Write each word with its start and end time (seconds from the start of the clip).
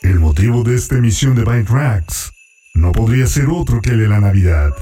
El 0.00 0.20
motivo 0.20 0.62
de 0.62 0.74
esta 0.74 0.96
emisión 0.96 1.34
de 1.34 1.44
By 1.44 1.62
Tracks 1.62 2.32
no 2.72 2.92
podría 2.92 3.26
ser 3.26 3.50
otro 3.50 3.82
que 3.82 3.90
el 3.90 4.00
de 4.00 4.08
la 4.08 4.20
Navidad. 4.20 4.72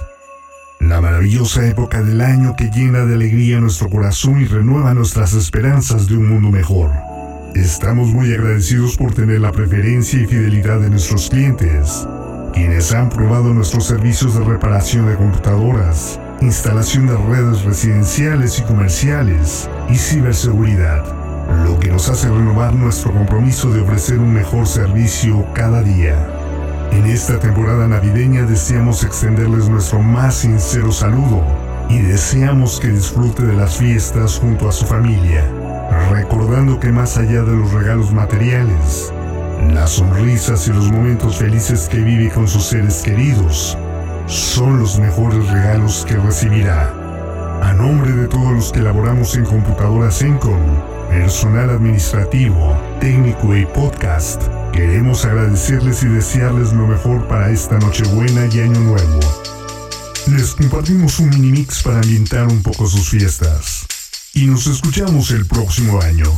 La 0.79 1.01
maravillosa 1.01 1.67
época 1.67 2.05
del 2.05 2.21
año 2.21 2.55
que 2.57 2.71
llena 2.71 3.05
de 3.05 3.15
alegría 3.15 3.59
nuestro 3.59 3.91
corazón 3.91 4.41
y 4.41 4.45
renueva 4.45 4.95
nuestras 4.95 5.33
esperanzas 5.33 6.07
de 6.07 6.17
un 6.17 6.29
mundo 6.29 6.53
mejor. 6.53 6.93
Estamos 7.57 8.07
muy 8.11 8.33
agradecidos 8.33 8.97
por 8.97 9.13
tener 9.13 9.41
la 9.41 9.51
preferencia 9.51 10.21
y 10.21 10.27
fidelidad 10.27 10.79
de 10.79 10.91
nuestros 10.91 11.29
clientes, 11.29 12.07
quienes 12.53 12.93
han 12.93 13.09
probado 13.09 13.53
nuestros 13.53 13.85
servicios 13.85 14.39
de 14.39 14.45
reparación 14.45 15.09
de 15.09 15.17
computadoras, 15.17 16.21
instalación 16.41 17.09
de 17.09 17.17
redes 17.17 17.63
residenciales 17.65 18.61
y 18.61 18.63
comerciales 18.63 19.69
y 19.89 19.97
ciberseguridad, 19.97 21.26
lo 21.65 21.79
que 21.79 21.91
nos 21.91 22.09
hace 22.09 22.29
renovar 22.29 22.75
nuestro 22.75 23.13
compromiso 23.13 23.71
de 23.71 23.81
ofrecer 23.81 24.19
un 24.19 24.33
mejor 24.33 24.67
servicio 24.67 25.47
cada 25.55 25.83
día. 25.83 26.17
En 26.93 27.07
esta 27.07 27.39
temporada 27.39 27.87
navideña 27.87 28.43
deseamos 28.43 29.05
extenderles 29.05 29.69
nuestro 29.69 30.01
más 30.01 30.37
sincero 30.37 30.93
saludo 30.93 31.43
y 31.89 32.01
deseamos 32.01 32.81
que 32.81 32.89
disfrute 32.89 33.45
de 33.45 33.55
las 33.55 33.77
fiestas 33.77 34.39
junto 34.39 34.69
a 34.69 34.73
su 34.73 34.87
familia, 34.87 35.45
recordando 36.11 36.81
que 36.81 36.91
más 36.91 37.17
allá 37.17 37.43
de 37.43 37.57
los 37.57 37.73
regalos 37.73 38.13
materiales, 38.13 39.13
las 39.73 39.91
sonrisas 39.91 40.67
y 40.69 40.73
los 40.73 40.91
momentos 40.91 41.37
felices 41.37 41.89
que 41.89 41.99
vive 41.99 42.31
con 42.31 42.49
sus 42.49 42.65
seres 42.65 43.03
queridos 43.03 43.77
son 44.27 44.81
los 44.81 44.99
mejores 44.99 45.49
regalos 45.49 46.05
que 46.07 46.17
recibirá. 46.17 46.93
A 47.63 47.73
nombre 47.73 48.13
de 48.13 48.29
todos 48.29 48.53
los 48.53 48.73
que 48.73 48.81
laboramos 48.81 49.37
en 49.37 49.45
computadoras 49.45 50.21
Encom, 50.23 50.61
personal 51.17 51.71
administrativo, 51.71 52.79
técnico 53.01 53.57
y 53.57 53.65
podcast, 53.65 54.43
queremos 54.71 55.25
agradecerles 55.25 56.03
y 56.03 56.09
desearles 56.09 56.75
lo 56.75 56.87
mejor 56.87 57.27
para 57.27 57.51
esta 57.51 57.79
Nochebuena 57.79 58.47
y 58.53 58.61
Año 58.61 58.79
Nuevo. 58.81 59.21
Les 60.27 60.55
compartimos 60.55 61.19
un 61.19 61.31
mini 61.31 61.53
mix 61.53 61.83
para 61.83 62.01
ambientar 62.01 62.47
un 62.47 62.63
poco 62.63 62.87
sus 62.87 63.09
fiestas. 63.09 63.87
Y 64.35 64.47
nos 64.47 64.67
escuchamos 64.67 65.31
el 65.31 65.47
próximo 65.47 66.03
año. 66.03 66.31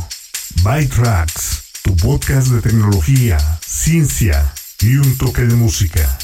By 0.63 0.87
Tracks, 0.87 1.63
tu 1.83 1.93
podcast 1.97 2.47
de 2.47 2.61
tecnología, 2.61 3.37
ciencia 3.65 4.53
y 4.79 4.95
un 4.95 5.17
toque 5.17 5.41
de 5.41 5.55
música. 5.55 6.17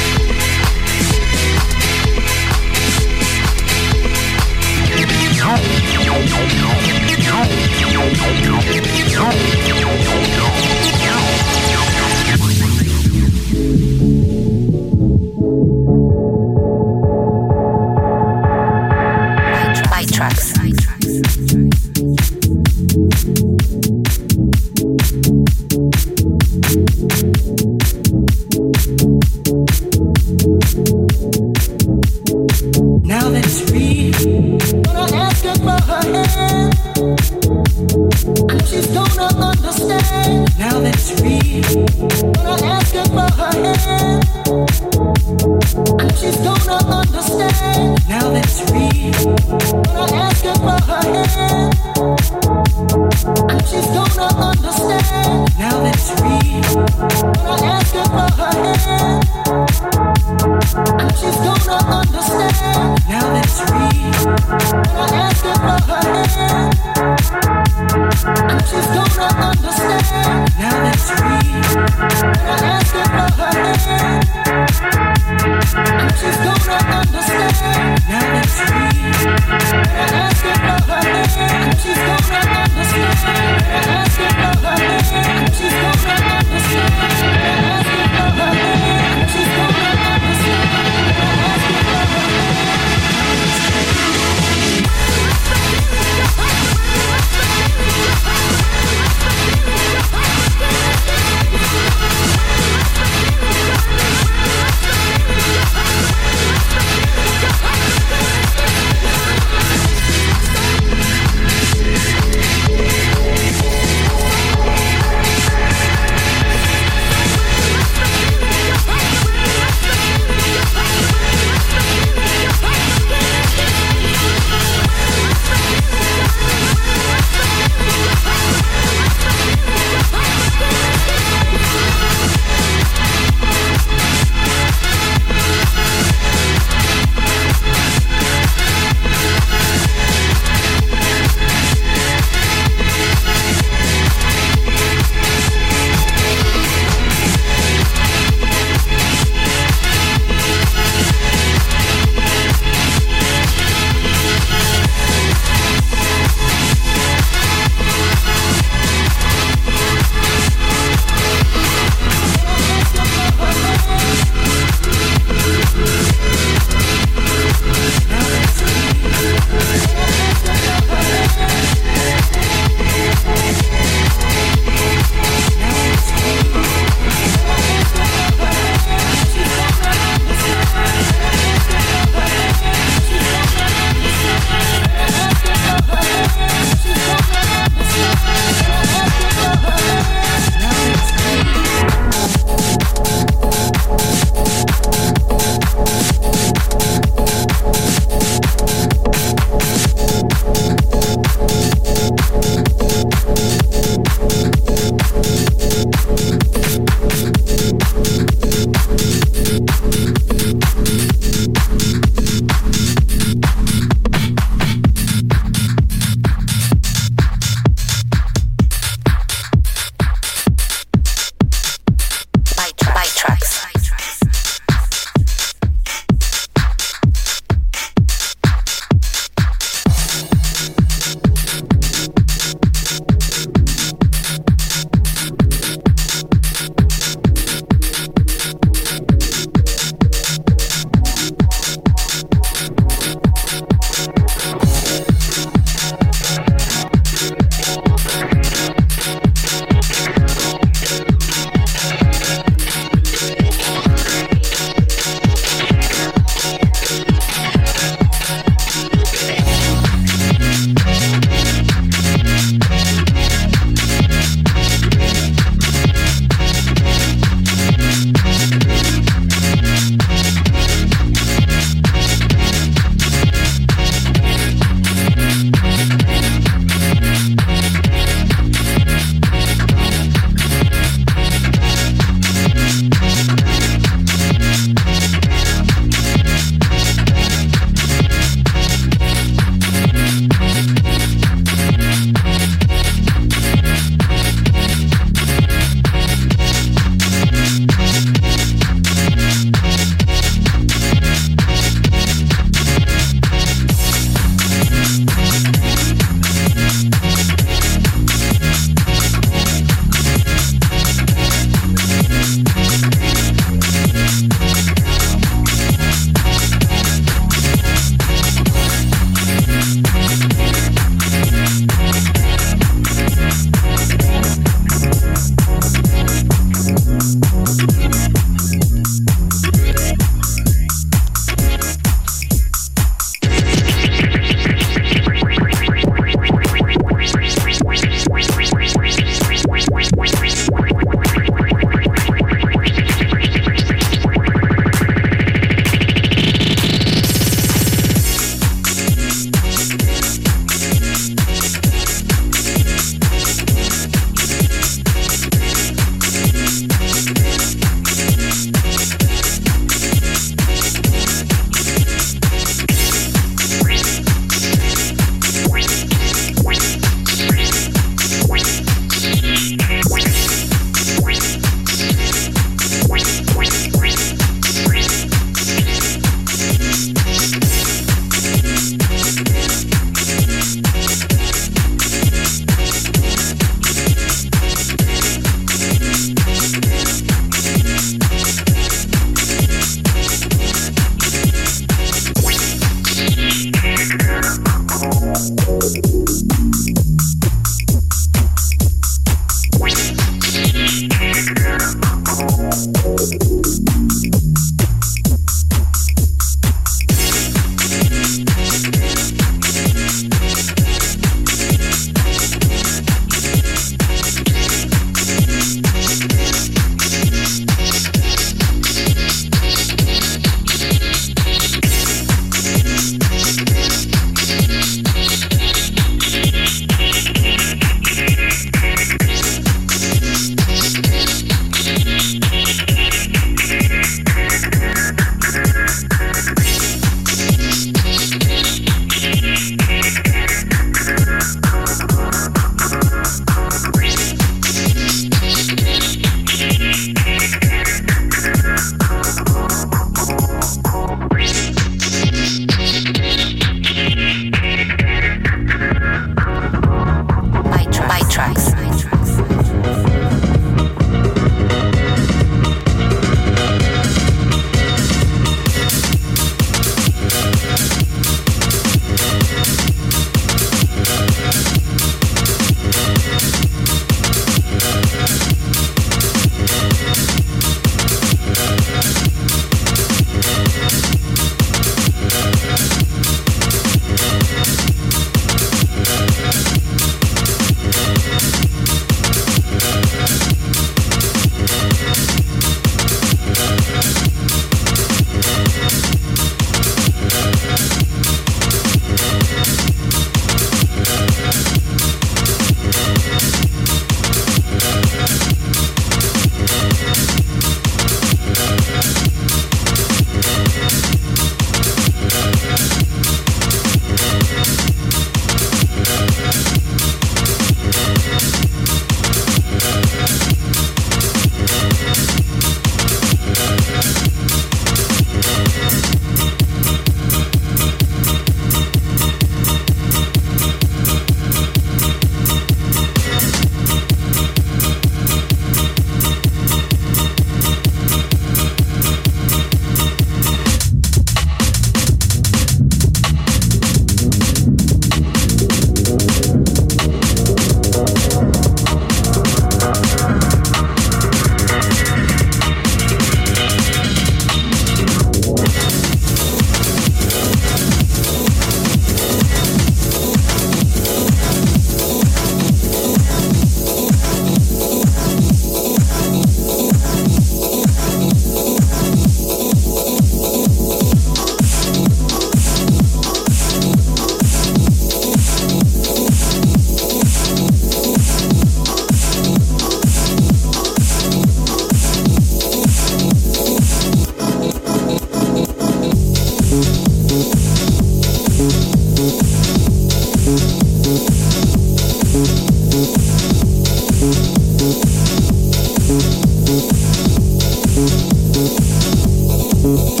Música 599.71 600.00